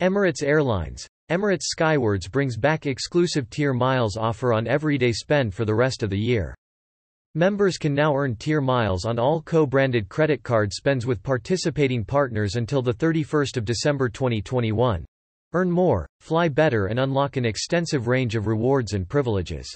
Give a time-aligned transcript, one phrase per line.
[0.00, 1.06] Emirates Airlines.
[1.30, 6.08] Emirates Skywards brings back exclusive tier miles offer on everyday spend for the rest of
[6.08, 6.54] the year.
[7.34, 12.56] Members can now earn tier miles on all co-branded credit card spends with participating partners
[12.56, 15.04] until 31 December 2021.
[15.52, 19.68] Earn more, fly better and unlock an extensive range of rewards and privileges.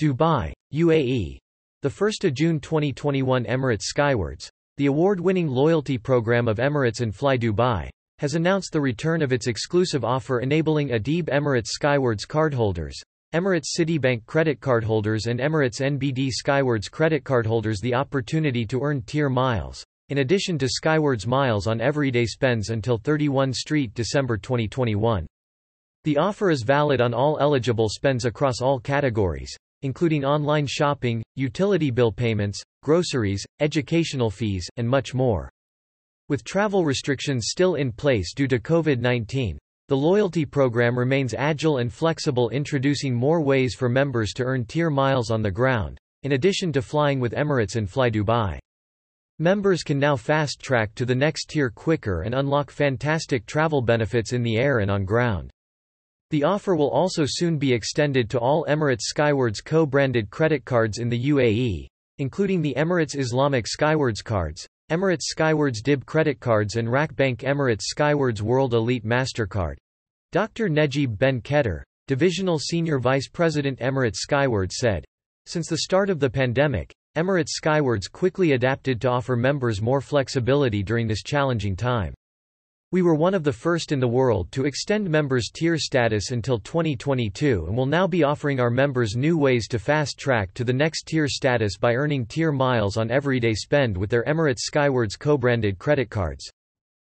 [0.00, 1.38] Dubai, UAE.
[1.82, 7.38] The 1st of June 2021 Emirates Skywards, the award-winning loyalty program of Emirates and Fly
[7.38, 12.94] Dubai, has announced the return of its exclusive offer enabling Adib Emirates Skywards cardholders,
[13.34, 18.80] Emirates Citibank credit card holders and Emirates NBD Skywards credit card holders the opportunity to
[18.80, 24.38] earn tier miles, in addition to Skywards miles on everyday spends until 31 Street December
[24.38, 25.26] 2021.
[26.04, 31.90] The offer is valid on all eligible spends across all categories, including online shopping, utility
[31.90, 35.50] bill payments, groceries, educational fees, and much more.
[36.28, 39.56] With travel restrictions still in place due to COVID-19,
[39.88, 44.90] the loyalty program remains agile and flexible introducing more ways for members to earn tier
[44.90, 48.58] miles on the ground, in addition to flying with Emirates and Fly Dubai.
[49.38, 54.42] Members can now fast-track to the next tier quicker and unlock fantastic travel benefits in
[54.42, 55.50] the air and on ground.
[56.28, 61.08] The offer will also soon be extended to all Emirates Skywards co-branded credit cards in
[61.08, 61.86] the UAE,
[62.18, 68.42] including the Emirates Islamic Skywards cards, Emirates Skywards DIB credit cards and Rakbank Emirates Skywards
[68.42, 69.76] World Elite MasterCard.
[70.32, 70.70] Dr.
[70.70, 75.04] Nejib Ben Khedher, Divisional Senior Vice President Emirates Skywards said,
[75.44, 80.82] Since the start of the pandemic, Emirates Skywards quickly adapted to offer members more flexibility
[80.82, 82.14] during this challenging time.
[82.90, 86.58] We were one of the first in the world to extend members' tier status until
[86.58, 91.02] 2022 and will now be offering our members new ways to fast-track to the next
[91.06, 96.08] tier status by earning tier miles on everyday spend with their Emirates Skywards co-branded credit
[96.08, 96.50] cards.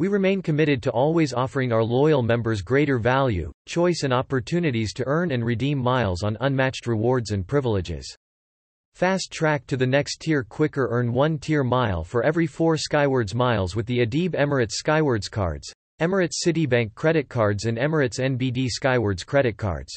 [0.00, 5.06] We remain committed to always offering our loyal members greater value, choice and opportunities to
[5.06, 8.16] earn and redeem miles on unmatched rewards and privileges.
[8.98, 13.32] Fast track to the next tier quicker earn one tier mile for every four Skywards
[13.32, 19.22] miles with the Adib Emirates Skywards cards, Emirates Citibank credit cards and Emirates NBD Skywards
[19.22, 19.96] credit cards.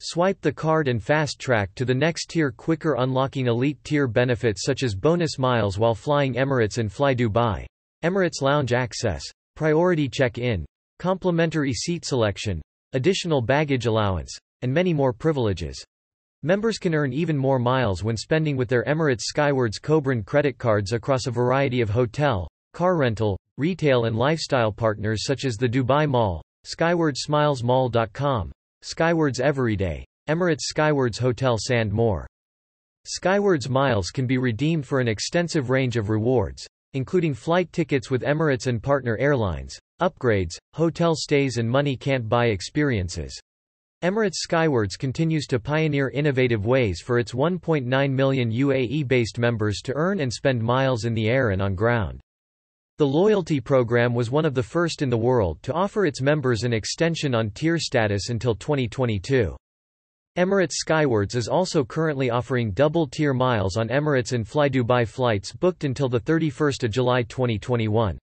[0.00, 4.62] Swipe the card and fast track to the next tier quicker unlocking elite tier benefits
[4.64, 7.66] such as bonus miles while flying Emirates and Fly Dubai,
[8.04, 9.24] Emirates Lounge access,
[9.56, 10.64] priority check-in,
[11.00, 15.84] complimentary seat selection, additional baggage allowance, and many more privileges.
[16.44, 20.92] Members can earn even more miles when spending with their Emirates Skywards co-brand credit cards
[20.92, 26.08] across a variety of hotel, car rental, retail and lifestyle partners such as the Dubai
[26.08, 28.50] Mall, SkywardsMilesMall.com,
[28.82, 32.26] Skywards Everyday, Emirates Skywards Hotels and more.
[33.04, 38.22] Skywards miles can be redeemed for an extensive range of rewards, including flight tickets with
[38.22, 43.40] Emirates and partner airlines, upgrades, hotel stays and money can't buy experiences.
[44.02, 50.18] Emirates Skywards continues to pioneer innovative ways for its 1.9 million UAE-based members to earn
[50.18, 52.20] and spend miles in the air and on ground.
[52.98, 56.64] The loyalty program was one of the first in the world to offer its members
[56.64, 59.56] an extension on tier status until 2022.
[60.36, 65.84] Emirates Skywards is also currently offering double-tier miles on Emirates and Fly Dubai flights booked
[65.84, 68.18] until 31 July 2021.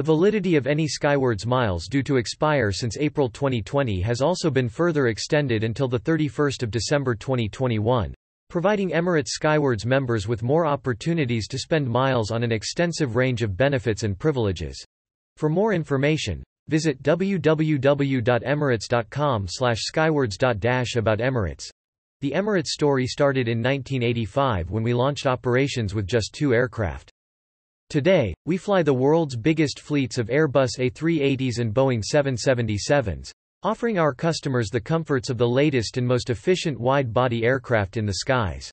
[0.00, 4.66] The validity of any Skywards miles due to expire since April 2020 has also been
[4.66, 8.14] further extended until 31 December 2021,
[8.48, 13.58] providing Emirates Skywards members with more opportunities to spend miles on an extensive range of
[13.58, 14.82] benefits and privileges.
[15.36, 19.46] For more information, visit www.emirates.com
[19.76, 20.38] skywards.
[20.96, 21.68] about Emirates.
[22.22, 27.12] The Emirates story started in 1985 when we launched operations with just two aircraft.
[27.90, 33.32] Today, we fly the world's biggest fleets of Airbus A380s and Boeing 777s,
[33.64, 38.14] offering our customers the comforts of the latest and most efficient wide-body aircraft in the
[38.14, 38.70] skies.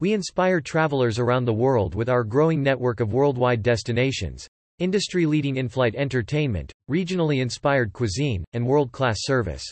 [0.00, 4.46] We inspire travelers around the world with our growing network of worldwide destinations,
[4.78, 9.64] industry-leading in-flight entertainment, regionally inspired cuisine, and world-class service.